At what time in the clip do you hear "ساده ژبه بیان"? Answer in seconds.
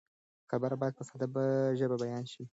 1.09-2.23